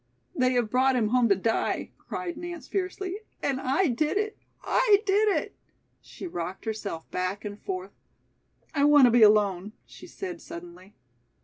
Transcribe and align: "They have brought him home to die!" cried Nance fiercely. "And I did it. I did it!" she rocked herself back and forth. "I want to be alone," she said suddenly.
"They 0.35 0.53
have 0.53 0.71
brought 0.71 0.95
him 0.95 1.09
home 1.09 1.29
to 1.29 1.35
die!" 1.35 1.91
cried 1.99 2.35
Nance 2.35 2.67
fiercely. 2.67 3.19
"And 3.43 3.61
I 3.61 3.85
did 3.85 4.17
it. 4.17 4.35
I 4.63 5.03
did 5.05 5.27
it!" 5.29 5.55
she 6.01 6.25
rocked 6.25 6.65
herself 6.65 7.07
back 7.11 7.45
and 7.45 7.61
forth. 7.61 7.91
"I 8.73 8.83
want 8.83 9.05
to 9.05 9.11
be 9.11 9.21
alone," 9.21 9.73
she 9.85 10.07
said 10.07 10.41
suddenly. 10.41 10.95